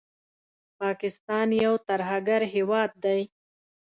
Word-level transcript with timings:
پاکستان 0.79 1.47
یو 1.65 1.73
ترهګر 1.87 2.41
هیواد 2.53 2.91
دي 3.03 3.21